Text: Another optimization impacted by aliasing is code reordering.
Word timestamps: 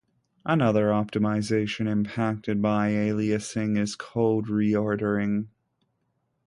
Another 0.47 0.87
optimization 0.89 1.87
impacted 1.87 2.59
by 2.59 2.89
aliasing 2.89 3.77
is 3.77 3.95
code 3.95 4.47
reordering. 4.47 5.49